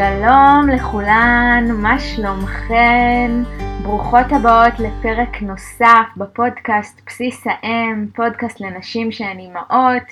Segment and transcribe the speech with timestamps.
[0.00, 3.30] שלום לכולן, מה שלומכן?
[3.82, 10.02] ברוכות הבאות לפרק נוסף בפודקאסט בסיס האם, פודקאסט לנשים שהן אימהות,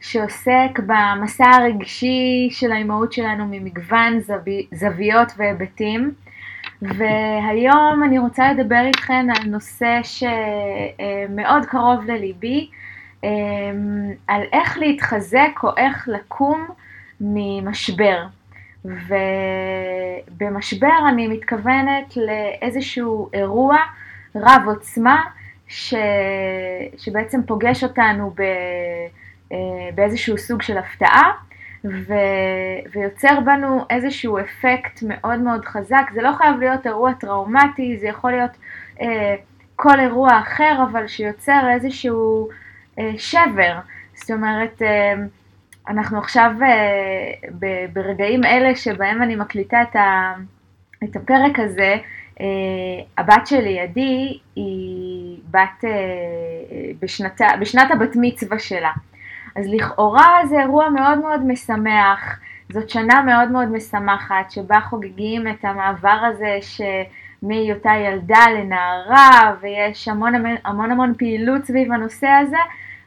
[0.00, 6.12] שעוסק במסע הרגשי של האימהות שלנו ממגוון זווי, זוויות והיבטים.
[6.82, 12.70] והיום אני רוצה לדבר איתכן על נושא שמאוד קרוב לליבי,
[14.26, 16.66] על איך להתחזק או איך לקום
[17.20, 18.26] ממשבר.
[20.36, 23.76] ובמשבר אני מתכוונת לאיזשהו אירוע
[24.34, 25.24] רב עוצמה
[25.68, 25.94] ש...
[26.96, 28.42] שבעצם פוגש אותנו ב...
[29.94, 31.32] באיזשהו סוג של הפתעה
[31.84, 32.14] ו...
[32.94, 36.10] ויוצר בנו איזשהו אפקט מאוד מאוד חזק.
[36.14, 38.50] זה לא חייב להיות אירוע טראומטי, זה יכול להיות
[39.00, 39.34] אה,
[39.76, 42.48] כל אירוע אחר, אבל שיוצר איזשהו
[42.98, 43.78] אה, שבר.
[44.14, 45.14] זאת אומרת, אה,
[45.88, 47.50] אנחנו עכשיו uh,
[47.92, 50.34] ברגעים אלה שבהם אני מקליטה את, ה,
[51.04, 51.96] את הפרק הזה,
[52.34, 52.40] uh,
[53.18, 55.86] הבת שלי, עדי, היא בת, uh,
[57.00, 58.92] בשנת, בשנת הבת מצווה שלה.
[59.56, 62.40] אז לכאורה זה אירוע מאוד מאוד משמח,
[62.72, 70.34] זאת שנה מאוד מאוד משמחת, שבה חוגגים את המעבר הזה שמהיותה ילדה לנערה, ויש המון
[70.34, 72.58] המון, המון המון פעילות סביב הנושא הזה,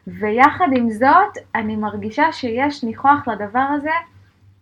[0.08, 3.92] ויחד עם זאת, אני מרגישה שיש ניחוח לדבר הזה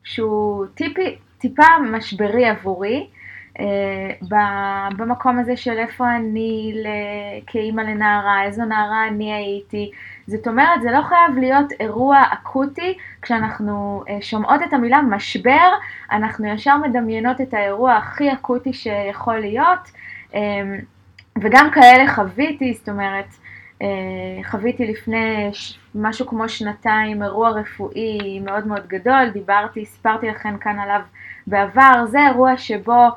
[0.04, 3.08] שהוא טיפי, טיפה משברי עבורי,
[3.60, 6.74] אה, במקום הזה של איפה אני
[7.48, 9.92] כאימא לנערה, איזו נערה אני הייתי.
[10.28, 15.70] זאת אומרת, זה לא חייב להיות אירוע אקוטי, כשאנחנו אה, שומעות את המילה משבר,
[16.12, 19.92] אנחנו ישר מדמיינות את האירוע הכי אקוטי שיכול להיות,
[20.36, 20.40] אה,
[21.42, 23.28] וגם כאלה חוויתי, זאת אומרת,
[24.44, 25.52] חוויתי לפני
[25.96, 31.02] משהו כמו שנתיים אירוע רפואי מאוד מאוד גדול, דיברתי, סיפרתי לכם כאן עליו
[31.48, 33.08] בעבר, זה אירוע שבו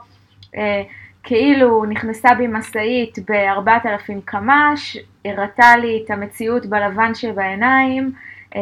[0.57, 0.83] אה,
[1.23, 8.13] כאילו נכנסה בי משאית ב-4,000 קמ"ש, הראתה לי את המציאות בלבן שבעיניים,
[8.57, 8.61] אה,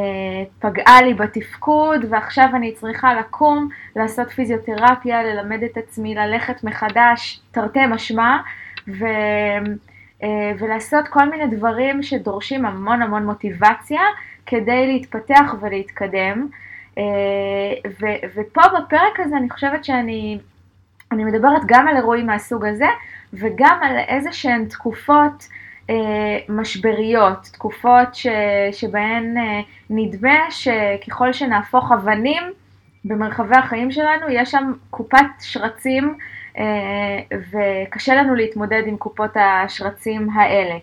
[0.59, 7.87] פגעה לי בתפקוד ועכשיו אני צריכה לקום, לעשות פיזיותרפיה, ללמד את עצמי ללכת מחדש, תרתי
[7.87, 8.39] משמע,
[8.89, 9.05] ו...
[10.22, 14.03] אה, ולעשות כל מיני דברים שדורשים המון המון מוטיבציה
[14.47, 16.48] כדי להתפתח ולהתקדם.
[16.98, 17.03] אה,
[18.00, 20.38] ו- ופה בפרק הזה אני חושבת שאני
[21.12, 22.86] אני מדברת גם על אירועים מהסוג הזה
[23.32, 25.48] וגם על איזה שהן תקופות
[25.91, 28.26] אה, משבריות, תקופות ש-
[28.72, 29.34] שבהן
[29.91, 32.42] נדמה שככל שנהפוך אבנים
[33.04, 36.14] במרחבי החיים שלנו, יש שם קופת שרצים
[37.50, 40.75] וקשה לנו להתמודד עם קופות השרצים האלה.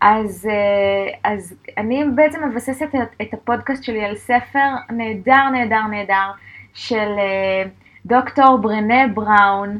[0.00, 2.88] אז, אה, אז אני בעצם מבססת
[3.22, 6.30] את הפודקאסט שלי על ספר נהדר, נהדר, נהדר
[6.74, 7.62] של אה,
[8.06, 9.78] דוקטור ברנה בראון,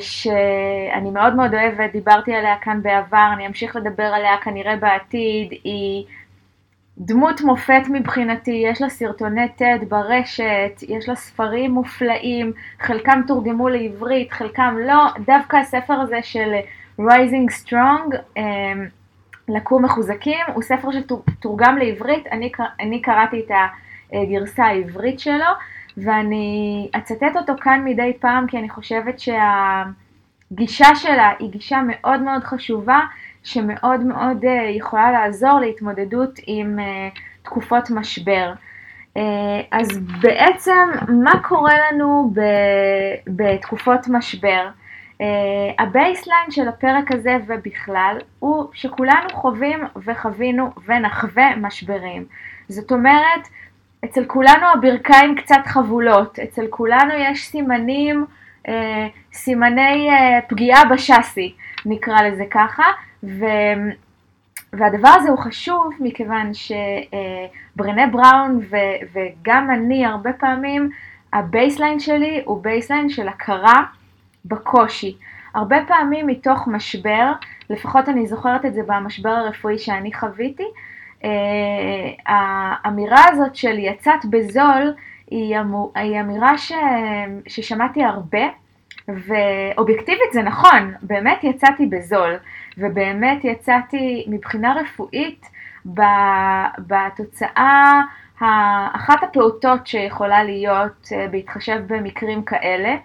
[0.00, 6.04] שאני מאוד מאוד אוהבת, דיברתי עליה כאן בעבר, אני אמשיך לדבר עליה כנראה בעתיד, היא
[7.00, 14.32] דמות מופת מבחינתי, יש לה סרטוני TED ברשת, יש לה ספרים מופלאים, חלקם תורגמו לעברית,
[14.32, 16.52] חלקם לא, דווקא הספר הזה של
[17.00, 18.86] Rising Strong, אמ,
[19.48, 23.50] לקום מחוזקים, הוא ספר שתורגם לעברית, אני, אני קראתי את
[24.12, 25.50] הגרסה העברית שלו,
[25.96, 32.44] ואני אצטט אותו כאן מדי פעם, כי אני חושבת שהגישה שלה היא גישה מאוד מאוד
[32.44, 33.00] חשובה,
[33.44, 37.08] שמאוד מאוד אה, יכולה לעזור להתמודדות עם אה,
[37.42, 38.52] תקופות משבר.
[39.16, 39.22] אה,
[39.70, 39.88] אז
[40.22, 42.32] בעצם מה קורה לנו
[43.26, 44.68] בתקופות משבר?
[45.78, 52.24] ה baseline של הפרק הזה ובכלל הוא שכולנו חווים וחווינו ונחווה משברים.
[52.68, 53.48] זאת אומרת,
[54.04, 58.26] אצל כולנו הברכיים קצת חבולות, אצל כולנו יש סימנים,
[59.32, 60.08] סימני
[60.48, 61.54] פגיעה בשאסי,
[61.86, 62.84] נקרא לזה ככה,
[63.22, 63.44] ו...
[64.72, 68.76] והדבר הזה הוא חשוב מכיוון שברנה בראון ו...
[69.12, 70.90] וגם אני הרבה פעמים,
[71.32, 73.82] ה baseline שלי הוא baseline של הכרה
[74.44, 75.16] בקושי.
[75.54, 77.32] הרבה פעמים מתוך משבר,
[77.70, 80.66] לפחות אני זוכרת את זה במשבר הרפואי שאני חוויתי,
[81.24, 81.30] אה,
[82.26, 84.94] האמירה הזאת של יצאת בזול
[85.30, 85.56] היא,
[86.20, 86.72] אמירה ש...
[87.46, 88.42] ששמעתי הרבה,
[89.16, 92.36] ואובייקטיבית זה נכון, באמת יצאתי בזול,
[92.78, 95.46] ובאמת יצאתי מבחינה רפואית
[96.78, 98.02] בתוצאה
[98.92, 102.96] אחת הפעוטות שיכולה להיות אה, בהתחשב במקרים כאלה,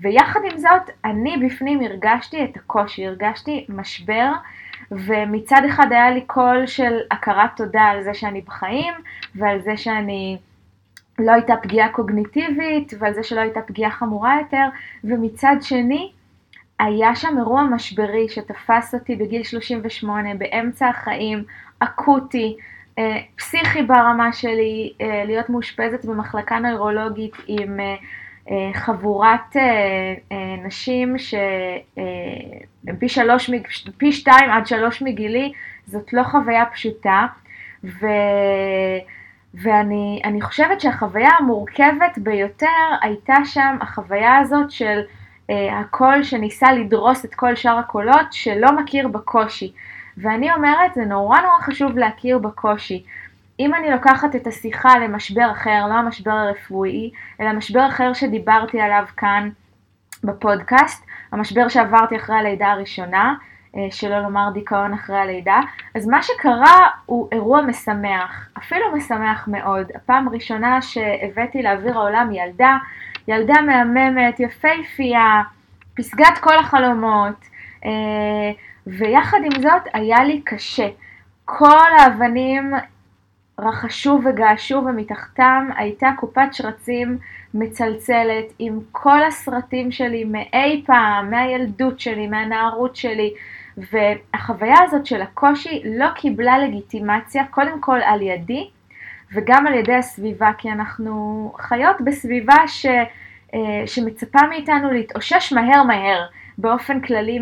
[0.00, 4.32] ויחד עם זאת אני בפנים הרגשתי את הקושי, הרגשתי משבר,
[4.90, 8.94] ומצד אחד היה לי קול של הכרת תודה על זה שאני בחיים
[9.34, 10.38] ועל זה שאני
[11.18, 14.68] לא הייתה פגיעה קוגניטיבית ועל זה שלא הייתה פגיעה חמורה יותר,
[15.04, 16.12] ומצד שני,
[16.78, 21.44] היה שם אירוע משברי שתפס אותי בגיל 38, באמצע החיים,
[21.78, 22.56] אקוטי,
[22.98, 29.56] אה, פסיכי ברמה שלי, אה, להיות מאושפזת במחלקה נוירולוגית עם אה, חבורת
[30.64, 33.50] נשים שהם פי, שלוש,
[33.96, 35.52] פי שתיים עד שלוש מגילי,
[35.86, 37.26] זאת לא חוויה פשוטה.
[37.84, 38.06] ו...
[39.54, 42.66] ואני חושבת שהחוויה המורכבת ביותר
[43.02, 45.00] הייתה שם החוויה הזאת של
[45.50, 49.72] אה, הקול שניסה לדרוס את כל שאר הקולות שלא מכיר בקושי.
[50.16, 53.04] ואני אומרת, זה נורא נורא חשוב להכיר בקושי.
[53.60, 57.10] אם אני לוקחת את השיחה למשבר אחר, לא המשבר הרפואי,
[57.40, 59.50] אלא משבר אחר שדיברתי עליו כאן
[60.24, 63.34] בפודקאסט, המשבר שעברתי אחרי הלידה הראשונה,
[63.90, 65.60] שלא לומר דיכאון אחרי הלידה,
[65.94, 69.86] אז מה שקרה הוא אירוע משמח, אפילו משמח מאוד.
[69.94, 72.76] הפעם הראשונה שהבאתי לאוויר העולם ילדה,
[73.28, 75.42] ילדה מהממת, יפייפייה,
[75.96, 77.48] פסגת כל החלומות,
[77.84, 77.90] אה,
[78.86, 80.88] ויחד עם זאת היה לי קשה.
[81.44, 82.74] כל האבנים
[83.58, 87.18] רחשו וגעשו ומתחתם הייתה קופת שרצים
[87.54, 93.34] מצלצלת עם כל הסרטים שלי מאי פעם, מהילדות שלי, מהנערות שלי,
[93.92, 98.70] והחוויה הזאת של הקושי לא קיבלה לגיטימציה קודם כל על ידי
[99.34, 102.86] וגם על ידי הסביבה, כי אנחנו חיות בסביבה ש,
[103.54, 106.26] אה, שמצפה מאיתנו להתאושש מהר מהר
[106.58, 107.38] באופן כללי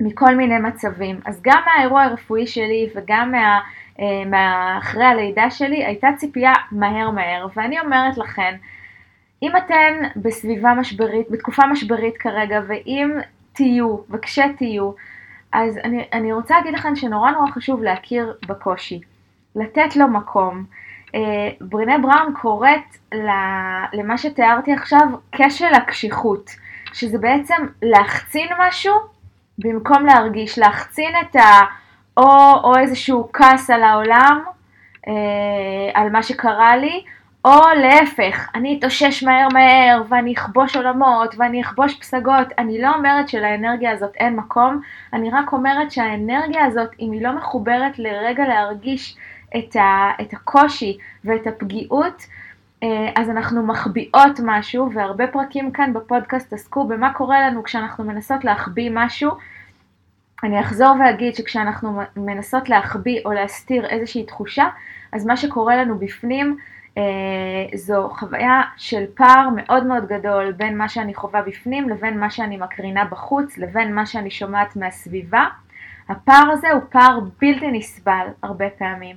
[0.00, 1.20] מכל מיני מצבים.
[1.24, 3.60] אז גם מהאירוע הרפואי שלי וגם מה,
[4.00, 8.54] אה, מה, אחרי הלידה שלי הייתה ציפייה מהר מהר, ואני אומרת לכן,
[9.42, 13.10] אם אתן בסביבה משברית, בתקופה משברית כרגע, ואם
[13.60, 14.92] תהיו, וכשתהיו,
[15.52, 19.00] אז אני, אני רוצה להגיד לכם שנורא נורא חשוב להכיר בקושי,
[19.56, 20.64] לתת לו מקום.
[21.14, 22.96] אה, ברינה בראון קוראת
[23.92, 26.50] למה שתיארתי עכשיו כשל הקשיחות,
[26.92, 28.94] שזה בעצם להחצין משהו
[29.58, 31.60] במקום להרגיש, להחצין את ה...
[32.16, 34.44] או, או איזשהו כעס על העולם,
[35.08, 35.12] אה,
[35.94, 37.04] על מה שקרה לי,
[37.44, 42.48] או להפך, אני אתאושש מהר מהר ואני אכבוש עולמות ואני אכבוש פסגות.
[42.58, 44.80] אני לא אומרת שלאנרגיה הזאת אין מקום,
[45.12, 49.16] אני רק אומרת שהאנרגיה הזאת, אם היא לא מחוברת לרגע להרגיש
[49.58, 52.26] את, ה, את הקושי ואת הפגיעות,
[52.82, 58.44] אה, אז אנחנו מחביאות משהו, והרבה פרקים כאן בפודקאסט עסקו במה קורה לנו כשאנחנו מנסות
[58.44, 59.30] להחביא משהו.
[60.44, 64.68] אני אחזור ואגיד שכשאנחנו מנסות להחביא או להסתיר איזושהי תחושה,
[65.12, 66.56] אז מה שקורה לנו בפנים
[67.74, 72.56] זו חוויה של פער מאוד מאוד גדול בין מה שאני חווה בפנים לבין מה שאני
[72.56, 75.46] מקרינה בחוץ, לבין מה שאני שומעת מהסביבה.
[76.08, 79.16] הפער הזה הוא פער בלתי נסבל הרבה פעמים.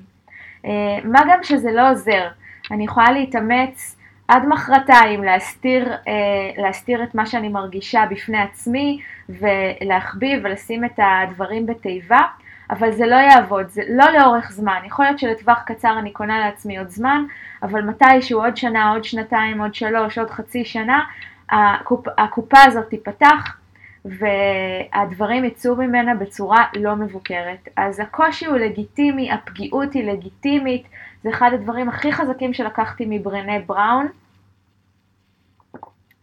[0.65, 0.71] אה,
[1.03, 2.27] מה גם שזה לא עוזר,
[2.71, 3.97] אני יכולה להתאמץ
[4.27, 11.65] עד מחרתיים להסתיר, אה, להסתיר את מה שאני מרגישה בפני עצמי ולהחביא ולשים את הדברים
[11.65, 12.19] בתיבה,
[12.73, 14.79] אבל זה לא יעבוד, זה לא לאורך זמן.
[14.85, 17.25] יכול להיות שלטווח קצר אני קונה לעצמי עוד זמן,
[17.63, 21.03] אבל מתישהו עוד שנה, עוד שנתיים, עוד שלוש, עוד חצי שנה,
[21.49, 23.57] הקופ, הקופה הזאת תיפתח
[24.05, 27.69] והדברים יצאו ממנה בצורה לא מבוקרת.
[27.77, 30.87] אז הקושי הוא לגיטימי, הפגיעות היא לגיטימית,
[31.23, 34.07] זה אחד הדברים הכי חזקים שלקחתי מברנה בראון,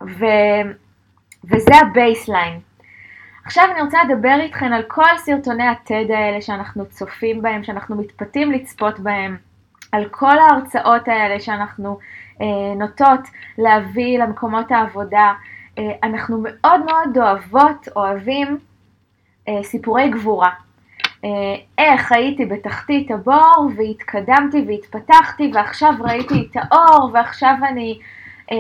[0.03, 0.25] ו...
[1.45, 2.70] וזה ה baseline.
[3.45, 8.53] עכשיו אני רוצה לדבר איתכן על כל סרטוני ה-TED האלה שאנחנו צופים בהם, שאנחנו מתפתים
[8.53, 9.37] לצפות בהם,
[9.93, 11.99] על כל ההרצאות האלה שאנחנו
[12.41, 13.21] אה, נוטות
[13.59, 15.33] להביא למקומות העבודה.
[15.79, 18.59] אה, אנחנו מאוד מאוד אוהבות, אוהבים
[19.49, 20.51] אה, סיפורי גבורה.
[21.25, 21.29] אה,
[21.79, 27.99] איך הייתי בתחתית הבור והתקדמתי והתפתחתי ועכשיו ראיתי את האור ועכשיו אני...
[28.53, 28.57] אה,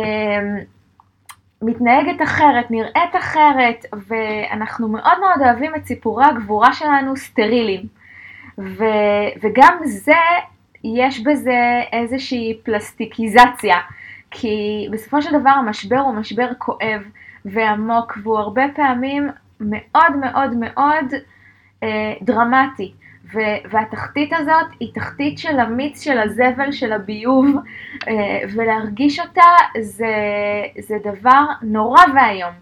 [1.62, 7.86] מתנהגת אחרת, נראית אחרת, ואנחנו מאוד מאוד אוהבים את סיפורי הגבורה שלנו סטרילים.
[8.58, 8.84] ו,
[9.42, 10.12] וגם זה,
[10.84, 13.76] יש בזה איזושהי פלסטיקיזציה,
[14.30, 17.02] כי בסופו של דבר המשבר הוא משבר כואב
[17.44, 19.28] ועמוק, והוא הרבה פעמים
[19.60, 21.14] מאוד מאוד מאוד
[21.82, 22.92] אה, דרמטי.
[23.70, 27.46] והתחתית הזאת היא תחתית של המיץ של הזבל של הביוב,
[28.08, 30.14] אה, ולהרגיש אותה זה,
[30.78, 32.52] זה דבר נורא ואיום.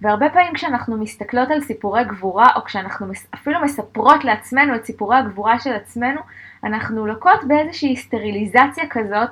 [0.00, 5.60] והרבה פעמים כשאנחנו מסתכלות על סיפורי גבורה, או כשאנחנו אפילו מספרות לעצמנו את סיפורי הגבורה
[5.60, 6.20] של עצמנו,
[6.64, 9.30] אנחנו לוקות באיזושהי סטריליזציה כזאת,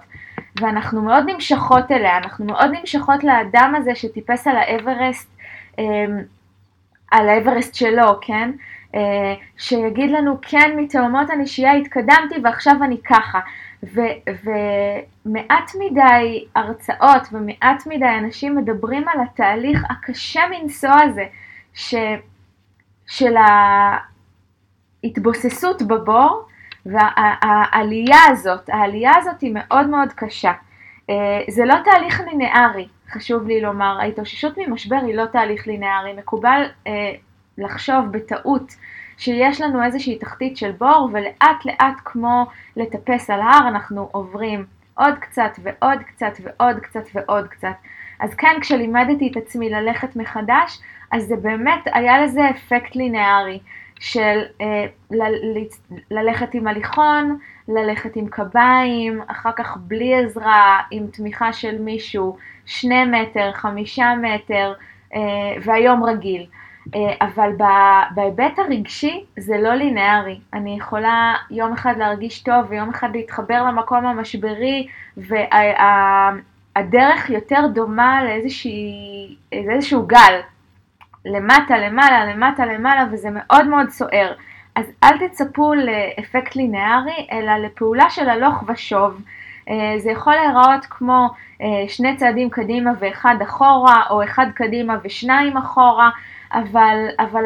[0.60, 5.30] ואנחנו מאוד נמשכות אליה, אנחנו מאוד נמשכות לאדם הזה שטיפס על האברסט,
[5.78, 5.84] אה,
[7.10, 8.50] על האברסט שלו, כן?
[8.94, 13.40] אה, שיגיד לנו כן מתאומות הנשייה התקדמתי ועכשיו אני ככה.
[13.82, 21.25] ומעט מדי הרצאות ומעט מדי אנשים מדברים על התהליך הקשה מנשוא הזה
[21.75, 21.94] ש,
[23.06, 23.34] של
[25.04, 26.46] ההתבוססות בבור
[26.87, 30.52] והעלייה הזאת, העלייה הזאת היא מאוד מאוד קשה.
[31.11, 36.62] אה, זה לא תהליך לינארי, חשוב לי לומר, ההתאוששות ממשבר היא לא תהליך לינארי, מקובל
[36.87, 37.12] אה,
[37.62, 38.76] לחשוב בטעות
[39.19, 44.64] שיש לנו איזושהי תחתית של בור ולאט לאט כמו לטפס על הר אנחנו עוברים
[44.95, 47.75] עוד קצת ועוד קצת ועוד קצת ועוד קצת.
[48.21, 50.81] אז כן, כשלימדתי את עצמי ללכת מחדש,
[51.12, 53.59] אז זה באמת, היה לזה אפקט לינארי
[54.00, 55.66] של אה, ל- ל-
[56.11, 57.38] ללכת עם הליכון,
[57.69, 64.73] ללכת עם קביים, אחר כך בלי עזרה, עם תמיכה של מישהו, שני מטר, חמישה מטר,
[65.14, 65.21] אה,
[65.64, 66.47] והיום רגיל.
[66.94, 67.50] אה, אבל
[68.14, 70.40] בהיבט הרגשי זה לא לינארי.
[70.54, 74.86] אני יכולה יום אחד להרגיש טוב ויום אחד להתחבר למקום המשברי,
[76.76, 78.20] והדרך יותר דומה
[79.52, 80.40] לאיזשהו גל.
[81.24, 84.32] למטה, למעלה, למטה, למעלה, וזה מאוד מאוד סוער.
[84.74, 89.22] אז אל תצפו לאפקט לינארי, אלא לפעולה של הלוך ושוב.
[89.68, 91.28] אה, זה יכול להיראות כמו
[91.62, 96.10] אה, שני צעדים קדימה ואחד אחורה, או אחד קדימה ושניים אחורה,
[96.52, 97.44] אבל, אבל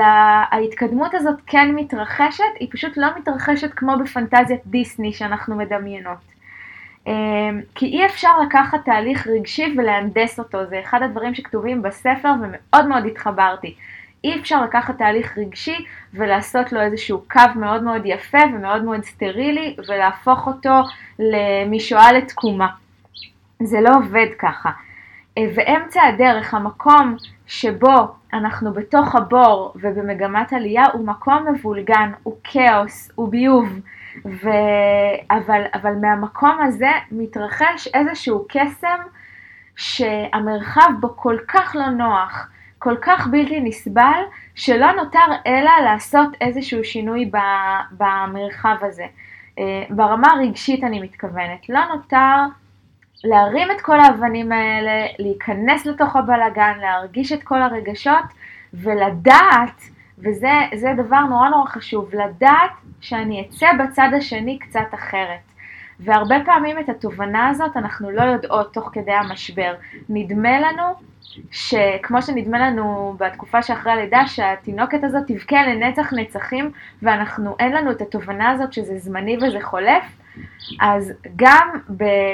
[0.50, 6.18] ההתקדמות הזאת כן מתרחשת, היא פשוט לא מתרחשת כמו בפנטזיית דיסני שאנחנו מדמיינות.
[7.06, 7.12] אה,
[7.75, 13.06] כי אי אפשר לקחת תהליך רגשי ולהנדס אותו, זה אחד הדברים שכתובים בספר ומאוד מאוד
[13.06, 13.75] התחברתי.
[14.25, 15.84] אי אפשר לקחת תהליך רגשי
[16.14, 20.82] ולעשות לו איזשהו קו מאוד מאוד יפה ומאוד מאוד סטרילי ולהפוך אותו
[21.70, 22.68] משואה לתקומה.
[23.62, 24.70] זה לא עובד ככה.
[25.38, 33.10] אה, ואמצע הדרך, המקום שבו אנחנו בתוך הבור ובמגמת עלייה הוא מקום מבולגן, הוא כאוס,
[33.14, 33.68] הוא ביוב,
[34.24, 34.50] ו...
[35.30, 38.98] אבל, אבל מהמקום הזה מתרחש איזשהו קסם
[39.76, 42.48] שהמרחב בו כל כך לא נוח,
[42.78, 44.22] כל כך בלתי נסבל,
[44.54, 47.30] שלא נותר אלא לעשות איזשהו שינוי
[47.90, 49.06] במרחב הזה.
[49.58, 51.68] אה, ברמה הרגשית אני מתכוונת.
[51.68, 52.36] לא נותר
[53.25, 58.25] להרים את כל האבנים האלה, להיכנס לתוך הבלגן, להרגיש את כל הרגשות
[58.75, 59.82] ולדעת,
[60.18, 62.70] וזה דבר נורא נורא חשוב, לדעת
[63.00, 65.40] שאני אצא בצד השני קצת אחרת.
[66.00, 69.75] והרבה פעמים את התובנה הזאת אנחנו לא יודעות תוך כדי המשבר.
[70.08, 70.82] נדמה לנו
[71.50, 76.70] שכמו שנדמה לנו בתקופה שאחרי הלידה, שהתינוקת הזאת תבכה לנצח נצחים,
[77.02, 80.04] ואנחנו, אין לנו את התובנה הזאת שזה זמני וזה חולף,
[80.80, 81.68] אז גם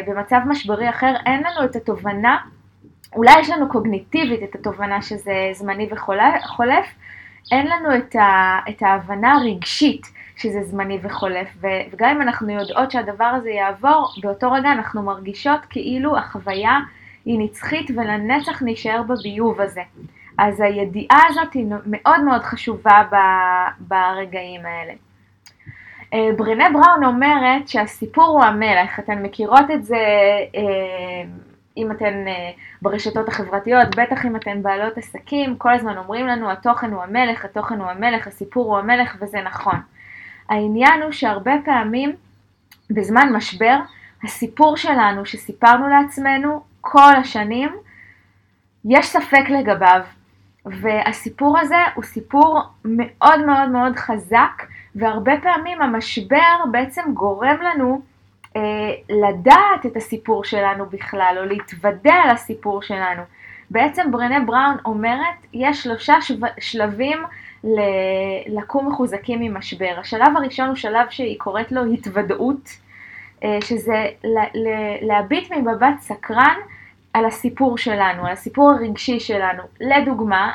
[0.07, 2.39] במצב משברי אחר אין לנו את התובנה,
[3.17, 6.87] אולי יש לנו קוגניטיבית את התובנה שזה זמני וחולף,
[7.53, 10.07] אין לנו את, ה, את ההבנה הרגשית
[10.37, 11.49] שזה זמני וחולף,
[11.91, 16.79] וגם אם אנחנו יודעות שהדבר הזה יעבור, באותו רגע אנחנו מרגישות כאילו החוויה
[17.25, 19.83] היא נצחית ולנצח נשאר בביוב הזה.
[20.39, 23.03] אז הידיעה הזאת היא מאוד מאוד חשובה
[23.79, 24.93] ברגעים האלה.
[26.13, 29.97] אה, ברנה בראון אומרת שהסיפור הוא המלך, אתן מכירות את זה
[30.55, 31.23] אה,
[31.77, 32.51] אם אתן אה,
[32.83, 37.81] ברשתות החברתיות, בטח אם אתן בעלות עסקים, כל הזמן אומרים לנו התוכן הוא המלך, התוכן
[37.81, 39.77] הוא המלך, הסיפור הוא המלך וזה נכון.
[40.49, 42.13] העניין הוא שהרבה פעמים
[42.91, 43.79] בזמן משבר,
[44.25, 47.77] הסיפור שלנו שסיפרנו לעצמנו כל השנים,
[48.85, 50.01] יש ספק לגביו.
[50.67, 54.63] והסיפור הזה הוא סיפור מאוד מאוד מאוד חזק,
[54.95, 58.01] והרבה פעמים המשבר בעצם גורם לנו
[58.57, 58.61] אה,
[59.09, 63.23] לדעת את הסיפור שלנו בכלל, או להתוודע על הסיפור שלנו.
[63.71, 66.15] בעצם ברנה בראון אומרת, יש שלושה
[66.61, 67.19] שלבים
[68.47, 69.95] לקום מחוזקים ממשבר.
[70.01, 72.71] השלב הראשון הוא שלב שהיא קוראת לו התוודעות,
[73.45, 74.07] אה, שזה
[75.03, 76.57] להביט ממבט סקרן
[77.13, 79.63] על הסיפור שלנו, על הסיפור הרגשי שלנו.
[79.81, 80.53] לדוגמה,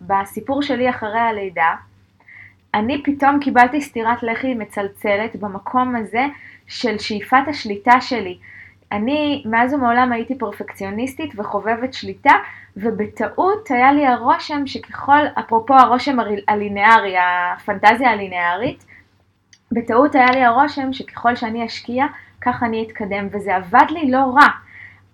[0.00, 1.74] בסיפור שלי אחרי הלידה,
[2.74, 6.26] אני פתאום קיבלתי סטירת לחי מצלצלת במקום הזה
[6.66, 8.38] של שאיפת השליטה שלי.
[8.92, 12.32] אני מאז ומעולם הייתי פרפקציוניסטית וחובבת שליטה,
[12.76, 16.16] ובטעות היה לי הרושם שככל, אפרופו הרושם
[16.48, 18.84] הלינארי, הפנטזיה הלינארית,
[19.72, 22.06] בטעות היה לי הרושם שככל שאני אשקיע,
[22.40, 24.48] כך אני אתקדם, וזה עבד לי לא רע.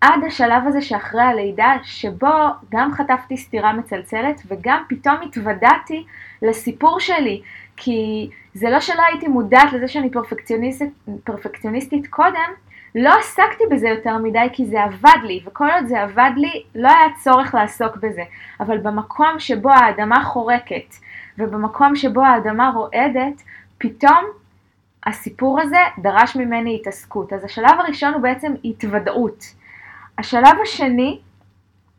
[0.01, 2.35] עד השלב הזה שאחרי הלידה, שבו
[2.71, 6.05] גם חטפתי סטירה מצלצלת וגם פתאום התוודעתי
[6.43, 7.43] לסיפור שלי,
[7.77, 10.91] כי זה לא שלא הייתי מודעת לזה שאני פרפקציוניסטית,
[11.25, 12.51] פרפקציוניסטית קודם,
[12.95, 16.89] לא עסקתי בזה יותר מדי כי זה עבד לי, וכל עוד זה עבד לי, לא
[16.89, 18.23] היה צורך לעסוק בזה.
[18.61, 20.95] אבל במקום שבו האדמה חורקת,
[21.39, 23.43] ובמקום שבו האדמה רועדת,
[23.79, 24.25] פתאום
[25.07, 27.33] הסיפור הזה דרש ממני התעסקות.
[27.33, 29.45] אז השלב הראשון הוא בעצם התוודעות.
[30.19, 31.19] השלב השני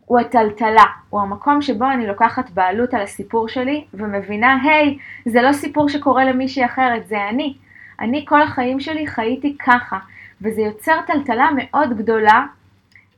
[0.05, 5.41] הוא הטלטלה, הוא המקום שבו אני לוקחת בעלות על הסיפור שלי ומבינה, היי, hey, זה
[5.41, 7.53] לא סיפור שקורה למישהי אחרת, זה אני.
[7.99, 9.99] אני כל החיים שלי חייתי ככה,
[10.41, 12.45] וזה יוצר טלטלה מאוד גדולה.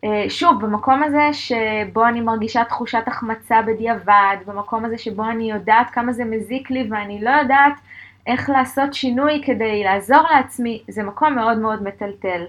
[0.03, 5.89] אה, שוב, במקום הזה שבו אני מרגישה תחושת החמצה בדיעבד, במקום הזה שבו אני יודעת
[5.89, 7.73] כמה זה מזיק לי ואני לא יודעת
[8.27, 12.45] איך לעשות שינוי כדי לעזור לעצמי, זה מקום מאוד מאוד מטלטל.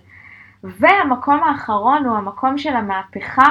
[0.64, 3.48] והמקום האחרון הוא המקום של המהפכה,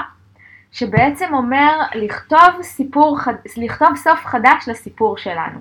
[0.71, 3.17] שבעצם אומר לכתוב סיפור,
[3.57, 5.59] לכתוב סוף חדש לסיפור שלנו.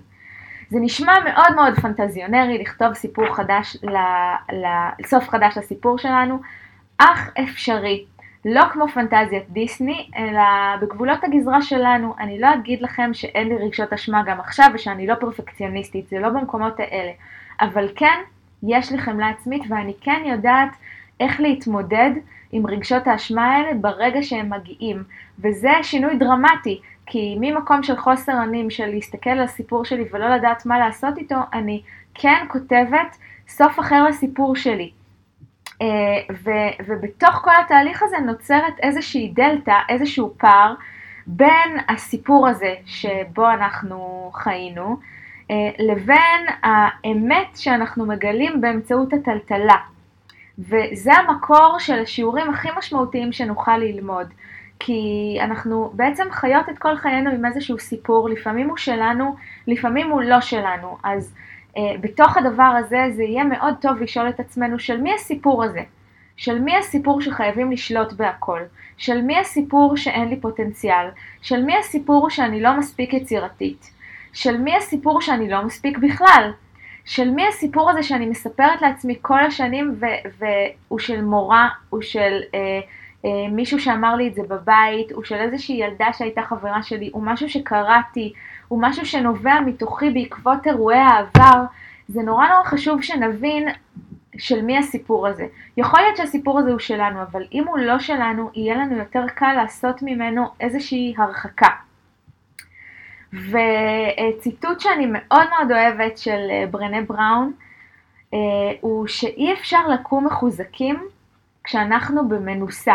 [0.70, 3.76] זה נשמע מאוד מאוד פנטזיונרי לכתוב סיפור חדש,
[5.06, 6.40] סוף חדש לסיפור שלנו,
[6.98, 8.04] אך אפשרי.
[8.44, 10.42] לא כמו פנטזיית דיסני, אלא
[10.80, 12.14] בגבולות הגזרה שלנו.
[12.18, 16.28] אני לא אגיד לכם שאין לי רגשות אשמה גם עכשיו ושאני לא פרפקציוניסטית, זה לא
[16.28, 17.12] במקומות האלה.
[17.60, 18.20] אבל כן,
[18.62, 20.68] יש לי חמלה עצמית ואני כן יודעת
[21.20, 22.10] איך להתמודד
[22.52, 25.02] עם רגשות האשמה האלה ברגע שהם מגיעים.
[25.38, 30.66] וזה שינוי דרמטי, כי ממקום של חוסר אונים, של להסתכל על הסיפור שלי ולא לדעת
[30.66, 31.82] מה לעשות איתו, אני
[32.14, 33.16] כן כותבת
[33.48, 34.90] סוף אחר לסיפור שלי.
[35.82, 35.86] אה,
[36.44, 36.50] ו,
[36.86, 40.74] ובתוך כל התהליך הזה נוצרת איזושהי דלתא, איזשהו פער
[41.26, 44.96] בין הסיפור הזה שבו אנחנו חיינו,
[45.50, 49.76] אה, לבין האמת שאנחנו מגלים באמצעות הטלטלה.
[50.58, 54.26] וזה המקור של השיעורים הכי משמעותיים שנוכל ללמוד.
[54.78, 55.02] כי
[55.40, 59.36] אנחנו בעצם חיות את כל חיינו עם איזשהו סיפור, לפעמים הוא שלנו,
[59.66, 60.96] לפעמים הוא לא שלנו.
[61.04, 61.34] אז
[61.76, 65.82] אה, בתוך הדבר הזה זה יהיה מאוד טוב לשאול את עצמנו של מי הסיפור הזה?
[66.36, 68.60] של מי הסיפור שחייבים לשלוט בהכל?
[68.96, 71.06] של מי הסיפור שאין לי פוטנציאל?
[71.42, 73.90] של מי הסיפור שאני לא מספיק יצירתית?
[74.32, 76.50] של מי הסיפור שאני לא מספיק בכלל?
[77.08, 80.00] של מי הסיפור הזה שאני מספרת לעצמי כל השנים
[80.38, 82.80] והוא של מורה, הוא של אה,
[83.24, 87.22] אה, מישהו שאמר לי את זה בבית, הוא של איזושהי ילדה שהייתה חברה שלי, הוא
[87.22, 88.32] משהו שקראתי,
[88.68, 91.64] הוא משהו שנובע מתוכי בעקבות אירועי העבר.
[92.08, 93.68] זה נורא נורא חשוב שנבין
[94.38, 95.46] של מי הסיפור הזה.
[95.76, 99.52] יכול להיות שהסיפור הזה הוא שלנו, אבל אם הוא לא שלנו, יהיה לנו יותר קל
[99.52, 101.87] לעשות ממנו איזושהי הרחקה.
[103.32, 107.52] וציטוט שאני מאוד מאוד אוהבת של אה, ברנה בראון,
[108.34, 108.38] אה,
[108.80, 111.08] הוא שאי אפשר לקום מחוזקים
[111.64, 112.94] כשאנחנו במנוסה.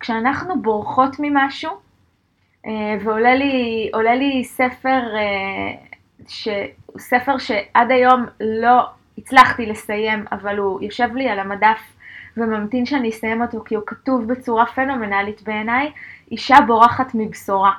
[0.00, 1.70] כשאנחנו בורחות ממשהו,
[2.66, 5.00] אה, ועולה לי, לי ספר,
[6.28, 6.48] ש,
[6.98, 8.86] ספר שעד היום לא
[9.18, 11.80] הצלחתי לסיים, אבל הוא יושב לי על המדף
[12.36, 15.92] וממתין שאני אסיים אותו כי הוא כתוב בצורה פנומנלית בעיניי,
[16.30, 17.72] אישה בורחת מבשורה.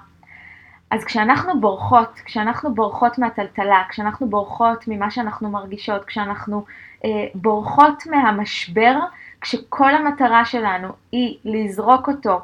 [0.91, 6.65] אז כשאנחנו בורחות, כשאנחנו בורחות מהטלטלה, כשאנחנו בורחות ממה שאנחנו מרגישות, כשאנחנו
[7.05, 8.99] אה, בורחות מהמשבר,
[9.41, 12.41] כשכל המטרה שלנו היא לזרוק אותו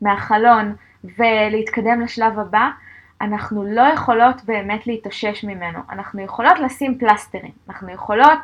[0.00, 0.74] מהחלון
[1.18, 2.70] ולהתקדם לשלב הבא,
[3.20, 5.78] אנחנו לא יכולות באמת להתאושש ממנו.
[5.90, 8.38] אנחנו יכולות לשים פלסטרים, אנחנו יכולות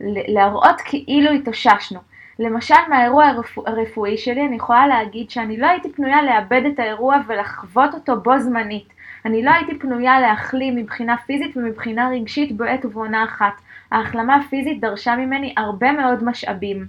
[0.00, 2.00] להראות כאילו התאוששנו.
[2.38, 7.16] למשל מהאירוע הרפוא, הרפואי שלי אני יכולה להגיד שאני לא הייתי פנויה לאבד את האירוע
[7.26, 8.92] ולחוות אותו בו זמנית.
[9.26, 13.52] אני לא הייתי פנויה להחלים מבחינה פיזית ומבחינה רגשית בעת ובעונה אחת.
[13.92, 16.86] ההחלמה הפיזית דרשה ממני הרבה מאוד משאבים.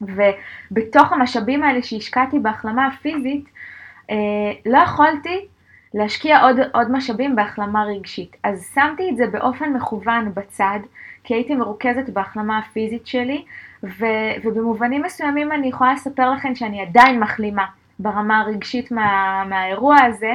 [0.00, 3.44] ובתוך המשאבים האלה שהשקעתי בהחלמה הפיזית,
[4.10, 4.16] אה,
[4.66, 5.46] לא יכולתי
[5.94, 8.36] להשקיע עוד, עוד משאבים בהחלמה רגשית.
[8.42, 10.78] אז שמתי את זה באופן מכוון בצד,
[11.24, 13.44] כי הייתי מרוכזת בהחלמה הפיזית שלי,
[13.84, 14.04] ו,
[14.44, 17.66] ובמובנים מסוימים אני יכולה לספר לכם שאני עדיין מחלימה
[17.98, 20.34] ברמה הרגשית מה, מהאירוע הזה,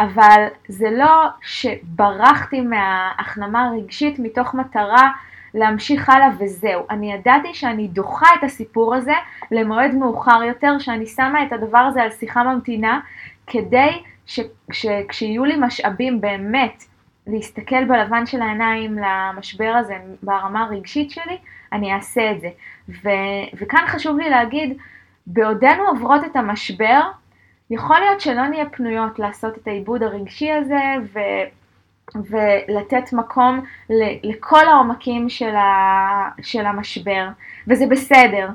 [0.00, 5.10] אבל זה לא שברחתי מההחלמה הרגשית מתוך מטרה
[5.54, 6.86] להמשיך הלאה וזהו.
[6.90, 9.12] אני ידעתי שאני דוחה את הסיפור הזה
[9.50, 13.00] למועד מאוחר יותר, שאני שמה את הדבר הזה על שיחה ממתינה,
[13.46, 16.84] כדי שכשיהיו לי משאבים באמת
[17.26, 21.38] להסתכל בלבן של העיניים למשבר הזה ברמה הרגשית שלי,
[21.72, 22.48] אני אעשה את זה.
[22.88, 24.76] ו- וכאן חשוב לי להגיד,
[25.26, 27.00] בעודנו עוברות את המשבר,
[27.70, 31.18] יכול להיות שלא נהיה פנויות לעשות את העיבוד הרגשי הזה ו,
[32.14, 37.28] ולתת מקום ל, לכל העומקים של, ה, של המשבר,
[37.68, 38.48] וזה בסדר.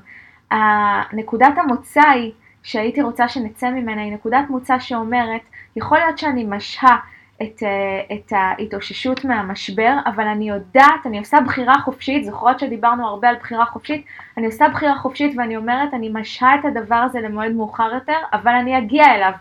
[1.13, 2.31] נקודת המוצא היא
[2.63, 5.41] שהייתי רוצה שנצא ממנה היא נקודת מוצא שאומרת,
[5.75, 6.97] יכול להיות שאני משהה
[7.41, 13.29] את, אה, את ההתאוששות מהמשבר, אבל אני יודעת, אני עושה בחירה חופשית, זוכרות שדיברנו הרבה
[13.29, 14.05] על בחירה חופשית,
[14.37, 18.51] אני עושה בחירה חופשית ואני אומרת, אני משהה את הדבר הזה למועד מאוחר יותר, אבל
[18.51, 19.31] אני אגיע אליו.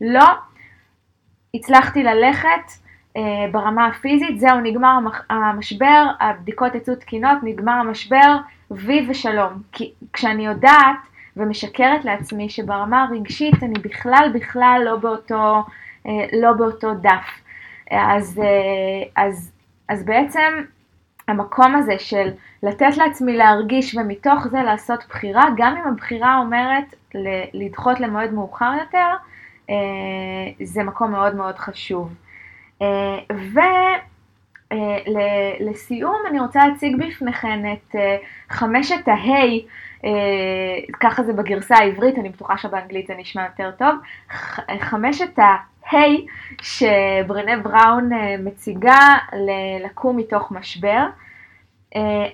[0.00, 0.26] לא
[1.54, 2.82] הצלחתי ללכת
[3.52, 4.98] ברמה הפיזית, זהו, נגמר
[5.30, 8.36] המשבר, הבדיקות יצאו תקינות, נגמר המשבר,
[8.70, 9.62] וי ושלום.
[9.72, 10.96] כי כשאני יודעת
[11.36, 15.64] ומשקרת לעצמי שברמה הרגשית אני בכלל בכלל לא באותו,
[16.32, 17.41] לא באותו דף.
[17.92, 18.40] אז,
[19.16, 19.52] אז,
[19.88, 20.64] אז בעצם
[21.28, 22.30] המקום הזה של
[22.62, 26.94] לתת לעצמי להרגיש ומתוך זה לעשות בחירה, גם אם הבחירה אומרת
[27.54, 29.14] לדחות למועד מאוחר יותר,
[29.70, 29.74] אה,
[30.62, 32.14] זה מקום מאוד מאוד חשוב.
[32.82, 33.18] אה,
[34.70, 37.96] ולסיום אה, אני רוצה להציג בפניכם את
[38.50, 39.62] חמשת ההיי,
[41.00, 43.94] ככה זה בגרסה העברית, אני בטוחה שבאנגלית זה נשמע יותר טוב,
[44.80, 46.26] חמשת ההיי
[46.62, 48.10] שברנה בראון
[48.44, 49.16] מציגה
[49.84, 51.06] לקום מתוך משבר.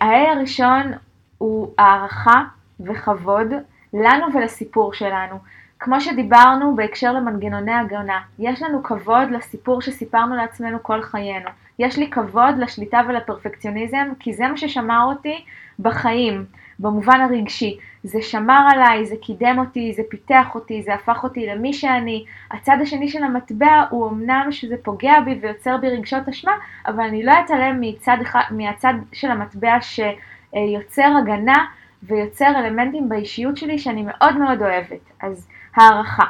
[0.01, 0.93] ההיי הראשון
[1.39, 2.45] הוא הערכה
[2.81, 3.47] וכבוד
[3.93, 5.39] לנו ולסיפור שלנו.
[5.81, 11.51] כמו שדיברנו בהקשר למנגנוני הגנה, יש לנו כבוד לסיפור שסיפרנו לעצמנו כל חיינו.
[11.79, 15.45] יש לי כבוד לשליטה ולפרפקציוניזם, כי זה מה ששמר אותי
[15.79, 16.45] בחיים,
[16.79, 17.79] במובן הרגשי.
[18.03, 22.25] זה שמר עליי, זה קידם אותי, זה פיתח אותי, זה הפך אותי למי שאני.
[22.51, 26.53] הצד השני של המטבע הוא אמנם שזה פוגע בי ויוצר בי רגשות אשמה,
[26.87, 28.17] אבל אני לא אתעלם מצד,
[28.51, 31.65] מהצד של המטבע שיוצר הגנה
[32.03, 35.13] ויוצר אלמנטים באישיות שלי שאני מאוד מאוד אוהבת.
[35.23, 36.25] אז הערכה.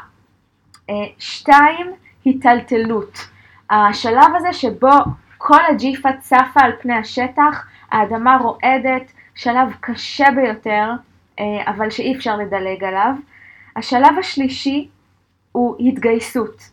[0.90, 1.92] אה, שתיים,
[2.24, 3.28] היטלטלות.
[3.70, 4.90] השלב הזה שבו
[5.38, 10.90] כל הג'יפה צפה על פני השטח, האדמה רועדת, שלב קשה ביותר,
[11.38, 13.12] אה, אבל שאי אפשר לדלג עליו.
[13.77, 14.88] השלב השלישי
[15.53, 16.70] הוא התגייסות,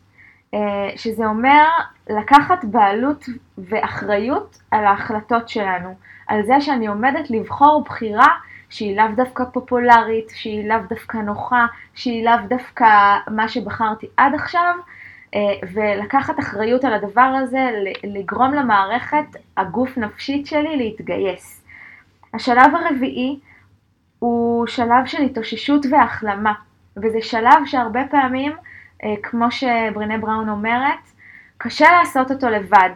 [0.53, 1.65] אה, שזה אומר
[2.09, 3.25] לקחת בעלות
[3.57, 5.95] ואחריות על ההחלטות שלנו,
[6.27, 8.27] על זה שאני עומדת לבחור בחירה
[8.69, 14.75] שהיא לאו דווקא פופולרית, שהיא לאו דווקא נוחה, שהיא לאו דווקא מה שבחרתי עד עכשיו,
[15.35, 15.39] אה,
[15.73, 17.69] ולקחת אחריות על הדבר הזה,
[18.03, 19.25] לגרום למערכת
[19.57, 21.64] הגוף נפשית שלי להתגייס.
[22.35, 23.39] השלב הרביעי
[24.19, 26.53] הוא שלב של התאוששות והחלמה,
[26.97, 28.51] וזה שלב שהרבה פעמים,
[29.03, 30.99] אה, כמו שברנה בראון אומרת,
[31.57, 32.89] קשה לעשות אותו לבד.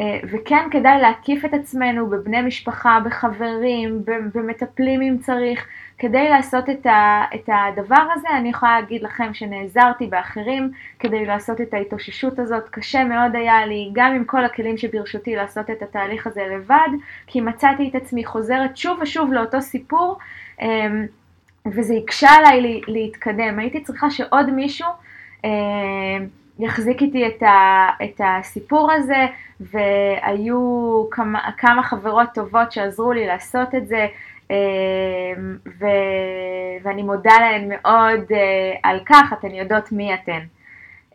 [0.00, 4.02] אה, וכן כדאי להקיף את עצמנו בבני משפחה, בחברים,
[4.34, 5.66] במטפלים אם צריך,
[5.98, 8.28] כדי לעשות את, ה, את הדבר הזה.
[8.36, 12.68] אני יכולה להגיד לכם שנעזרתי באחרים כדי לעשות את ההתאוששות הזאת.
[12.68, 16.88] קשה מאוד היה לי, גם עם כל הכלים שברשותי, לעשות את התהליך הזה לבד,
[17.26, 20.18] כי מצאתי את עצמי חוזרת שוב ושוב לאותו סיפור,
[20.62, 21.06] אמ,
[21.66, 23.58] וזה הקשה עליי להתקדם.
[23.58, 24.88] הייתי צריכה שעוד מישהו
[25.44, 25.50] אמ,
[26.58, 29.26] יחזיק איתי את, ה, את הסיפור הזה,
[29.60, 34.06] והיו כמה, כמה חברות טובות שעזרו לי לעשות את זה,
[35.78, 35.86] ו,
[36.82, 40.40] ואני מודה להן מאוד אה, על כך, אתן יודעות מי אתן.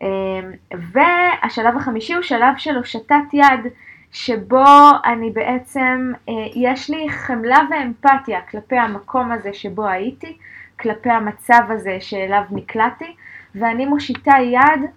[0.02, 0.50] אמ,
[0.92, 3.72] והשלב החמישי הוא שלב של הושטת יד,
[4.12, 4.64] שבו
[5.04, 10.38] אני בעצם, אה, יש לי חמלה ואמפתיה כלפי המקום הזה שבו הייתי,
[10.80, 13.16] כלפי המצב הזה שאליו נקלעתי,
[13.54, 14.90] ואני מושיטה יד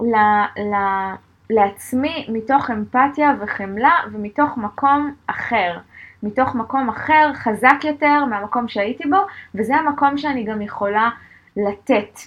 [0.00, 0.14] ל,
[0.60, 0.74] ל,
[1.50, 5.78] לעצמי מתוך אמפתיה וחמלה ומתוך מקום אחר.
[6.22, 9.16] מתוך מקום אחר, חזק יותר מהמקום שהייתי בו,
[9.54, 11.10] וזה המקום שאני גם יכולה
[11.56, 12.18] לתת.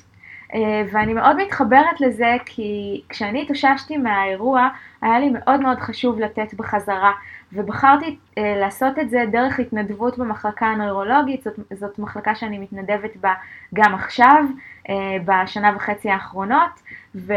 [0.53, 4.69] אה, ואני מאוד מתחברת לזה כי כשאני התאוששתי מהאירוע,
[5.01, 7.11] היה לי מאוד מאוד חשוב לתת בחזרה,
[7.53, 13.33] ובחרתי אה, לעשות את זה דרך התנדבות במחלקה הנוירולוגית, זאת, זאת מחלקה שאני מתנדבת בה
[13.73, 14.43] גם עכשיו,
[14.89, 16.81] אה, בשנה וחצי האחרונות,
[17.15, 17.33] ו...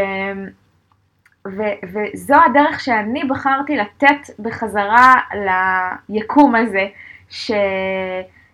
[1.52, 5.14] ו- וזו הדרך שאני בחרתי לתת בחזרה
[6.08, 6.86] ליקום הזה,
[7.30, 7.50] ש-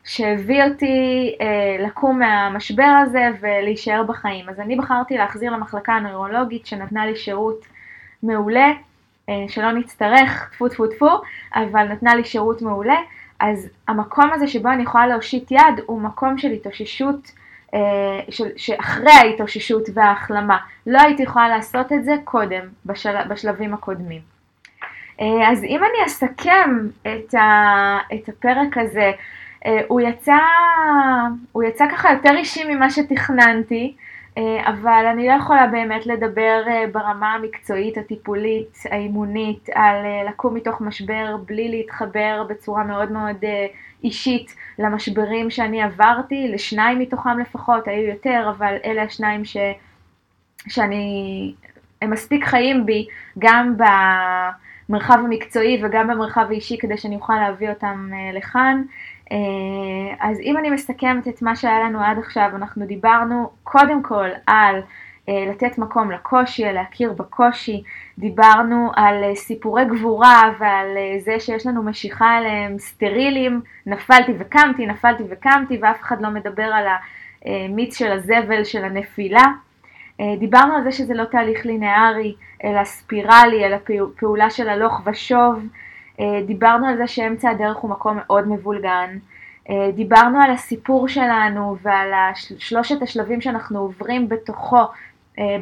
[0.04, 4.48] שהביא אותי אה, לקום מהמשבר הזה ולהישאר בחיים.
[4.48, 7.66] אז אני בחרתי להחזיר למחלקה הנוירולוגית שנתנה לי שירות
[8.22, 8.72] מעולה,
[9.28, 11.10] אה, שלא נצטרך, טפו טפו טפו,
[11.54, 12.96] אבל נתנה לי שירות מעולה.
[13.40, 17.32] אז המקום הזה שבו אני יכולה להושיט יד הוא מקום של התאוששות
[17.74, 18.20] אה,
[18.56, 20.58] שאחרי ההתאוששות וההחלמה.
[20.86, 24.20] לא הייתי יכולה לעשות את זה קודם, בשל, בשלבים הקודמים.
[25.20, 29.12] אה, אז אם אני אסכם את, ה, את הפרק הזה,
[29.66, 30.38] אה, הוא יצא,
[31.52, 33.94] הוא יצא ככה יותר אישי ממה שתכננתי,
[34.66, 39.96] אבל אני לא יכולה באמת לדבר ברמה המקצועית, הטיפולית, האימונית, על
[40.28, 43.36] לקום מתוך משבר בלי להתחבר בצורה מאוד מאוד
[44.04, 49.56] אישית למשברים שאני עברתי, לשניים מתוכם לפחות, היו יותר, אבל אלה השניים ש,
[50.68, 51.54] שאני,
[52.02, 53.06] הם מספיק חיים בי,
[53.38, 53.76] גם
[54.88, 58.82] במרחב המקצועי וגם במרחב האישי, כדי שאני אוכל להביא אותם אה, לכאן.
[59.32, 64.28] אה, אז אם אני מסכמת את מה שהיה לנו עד עכשיו, אנחנו דיברנו קודם כל
[64.46, 64.80] על
[65.28, 67.82] לתת מקום לקושי, להכיר בקושי,
[68.18, 75.78] דיברנו על סיפורי גבורה ועל זה שיש לנו משיכה אליהם סטרילים, נפלתי וקמתי, נפלתי וקמתי
[75.82, 76.86] ואף אחד לא מדבר על
[77.44, 79.44] המיץ של הזבל של הנפילה.
[80.38, 83.76] דיברנו על זה שזה לא תהליך לינארי, אלא ספירלי, אלא
[84.16, 85.66] פעולה של הלוך ושוב.
[86.46, 89.18] דיברנו על זה שאמצע הדרך הוא מקום מאוד מבולגן.
[89.94, 92.12] דיברנו על הסיפור שלנו ועל
[92.58, 94.80] שלושת השלבים שאנחנו עוברים בתוכו,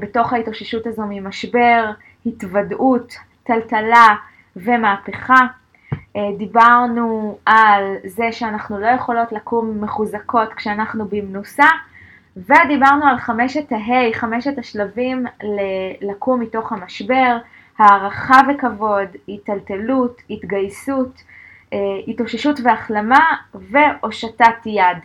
[0.01, 1.91] בתוך ההתאוששות הזו ממשבר,
[2.27, 4.09] התוודעות, טלטלה
[4.57, 5.47] ומהפכה.
[6.39, 11.67] דיברנו על זה שאנחנו לא יכולות לקום מחוזקות כשאנחנו במנוסה,
[12.37, 15.25] ודיברנו על חמשת ההי, חמשת השלבים
[16.01, 17.37] לקום מתוך המשבר,
[17.81, 21.23] הערכה וכבוד, היטלטלות, התגייסות,
[22.09, 24.99] התאוששות והחלמה והושטת יד.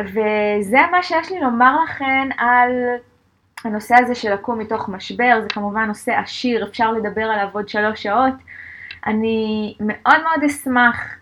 [0.00, 2.70] וזה מה שיש לי לומר לכם על
[3.64, 8.02] הנושא הזה של לקום מתוך משבר, זה כמובן נושא עשיר, אפשר לדבר עליו עוד שלוש
[8.02, 8.34] שעות.
[9.06, 11.19] אני מאוד מאוד אשמח אה,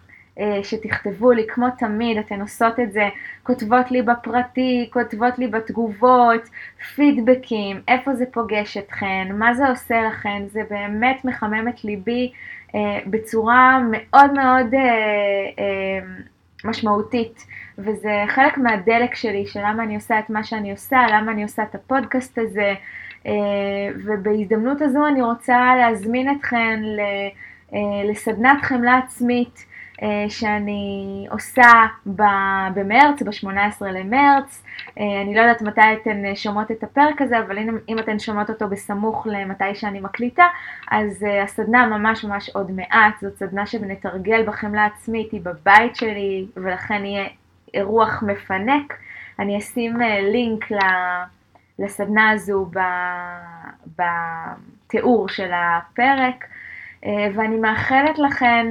[0.63, 3.09] שתכתבו לי, כמו תמיד, אתן עושות את זה,
[3.43, 6.49] כותבות לי בפרטי, כותבות לי בתגובות,
[6.95, 12.33] פידבקים, איפה זה פוגש אתכן, מה זה עושה לכן, זה באמת מחמם את ליבי
[12.75, 14.81] אה, בצורה מאוד מאוד אה,
[15.59, 15.99] אה,
[16.65, 17.47] משמעותית,
[17.79, 21.63] וזה חלק מהדלק שלי, של למה אני עושה את מה שאני עושה, למה אני עושה
[21.63, 22.75] את הפודקאסט הזה,
[23.27, 23.33] אה,
[24.05, 26.81] ובהזדמנות הזו אני רוצה להזמין אתכן
[27.73, 29.68] אה, לסדנת חמלה עצמית.
[30.03, 31.87] אה, שאני עושה
[32.75, 34.65] במרץ, ב-18 למרץ,
[34.99, 38.51] אה, אני לא יודעת מתי אתן שומעות את הפרק הזה, אבל אם, אם אתן שומעות
[38.51, 40.45] אותו בסמוך למתי שאני מקליטה,
[40.91, 46.47] אז אה, הסדנה ממש ממש עוד מעט, זאת סדנה שנתרגל בחמלה עצמית, היא בבית שלי,
[46.57, 47.29] ולכן יהיה
[47.75, 48.95] אירוח מפנק.
[49.39, 49.97] אני אשים
[50.33, 50.65] לינק
[51.79, 52.71] לסדנה הזו
[54.87, 56.45] בתיאור של הפרק,
[57.35, 58.67] ואני מאחלת לכן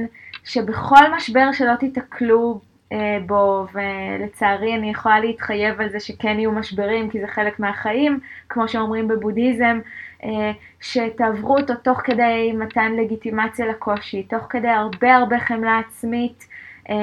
[0.48, 2.60] שבכל משבר שלא תיתקלו
[2.92, 8.20] אה, בו, ולצערי אני יכולה להתחייב על זה שכן יהיו משברים, כי זה חלק מהחיים,
[8.48, 9.80] כמו שאומרים בבודהיזם,
[10.24, 16.48] אה, שתעברו אותו תוך כדי מתן לגיטימציה לקושי, תוך כדי הרבה הרבה חמלה עצמית,
[16.90, 16.94] אה,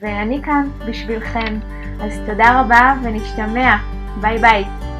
[0.00, 1.58] ואני כאן בשבילכם.
[2.00, 3.76] אז תודה רבה ונשתמע.
[4.20, 4.91] ביי ביי.